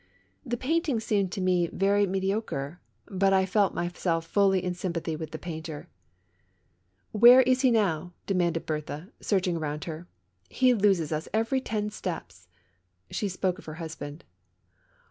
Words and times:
The 0.43 0.57
painting 0.57 0.99
seemed 0.99 1.31
to 1.33 1.41
me 1.41 1.67
very 1.71 2.07
me 2.07 2.19
diocre, 2.19 2.79
but 3.05 3.33
I 3.33 3.45
felt 3.45 3.75
myself 3.75 4.25
fully 4.25 4.63
in 4.63 4.73
sympathy 4.73 5.15
with 5.15 5.29
the 5.29 5.37
painter." 5.37 5.89
Where 7.11 7.41
is 7.43 7.61
he 7.61 7.69
now?" 7.69 7.97
suddenly 8.01 8.11
demanded 8.25 8.65
Berthe, 8.65 9.09
searching 9.19 9.57
around 9.57 9.83
her. 9.83 10.07
"lie 10.59 10.71
loses 10.71 11.11
us 11.11 11.29
every 11.35 11.61
ten 11.61 11.91
steps." 11.91 12.47
She 13.11 13.29
spoke 13.29 13.59
of 13.59 13.65
her 13.65 13.75
husband. 13.75 14.23